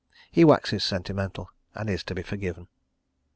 [0.31, 2.67] He waxes sentimental, and is to be forgiven.